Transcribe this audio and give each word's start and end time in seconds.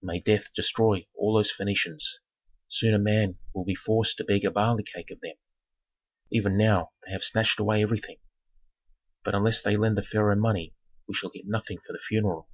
"May 0.00 0.18
death 0.18 0.50
destroy 0.54 1.06
all 1.14 1.34
those 1.36 1.52
Phœnicians! 1.52 2.04
Soon 2.68 2.94
a 2.94 2.98
man 2.98 3.36
will 3.54 3.66
be 3.66 3.74
forced 3.74 4.16
to 4.16 4.24
beg 4.24 4.42
a 4.42 4.50
barley 4.50 4.82
cake 4.82 5.10
of 5.10 5.20
them; 5.20 5.34
even 6.32 6.56
now 6.56 6.92
they 7.04 7.12
have 7.12 7.22
snatched 7.22 7.60
away 7.60 7.82
everything." 7.82 8.16
"But 9.24 9.34
unless 9.34 9.60
they 9.60 9.76
lend 9.76 9.98
the 9.98 10.02
pharaoh 10.02 10.36
money 10.36 10.74
we 11.06 11.12
shall 11.14 11.28
get 11.28 11.46
nothing 11.46 11.80
for 11.86 11.92
the 11.92 11.98
funeral." 11.98 12.48